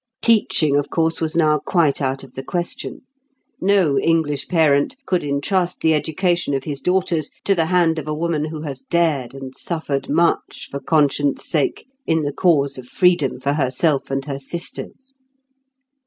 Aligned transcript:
Teaching, 0.23 0.77
of 0.77 0.89
course, 0.89 1.21
was 1.21 1.35
now 1.37 1.59
quite 1.59 2.01
out 2.01 2.23
of 2.23 2.31
the 2.33 2.41
question; 2.41 3.01
no 3.59 3.99
English 3.99 4.47
parent 4.47 4.95
could 5.05 5.23
entrust 5.23 5.81
the 5.81 5.93
education 5.93 6.55
of 6.55 6.63
his 6.63 6.81
daughters 6.81 7.29
to 7.45 7.53
the 7.53 7.67
hands 7.67 7.99
of 7.99 8.07
a 8.07 8.13
woman 8.15 8.45
who 8.45 8.61
has 8.61 8.81
dared 8.81 9.35
and 9.35 9.55
suffered 9.55 10.09
much, 10.09 10.67
for 10.71 10.79
conscience' 10.79 11.45
sake, 11.47 11.85
in 12.07 12.23
the 12.23 12.33
cause 12.33 12.79
of 12.79 12.87
freedom 12.87 13.39
for 13.39 13.53
herself 13.53 14.09
and 14.09 14.25
her 14.25 14.39
sisters. 14.39 15.17